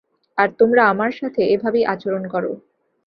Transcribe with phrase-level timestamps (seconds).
[0.37, 2.43] আর তোমরা আমার সাথে এভাবেই আচরণ কর।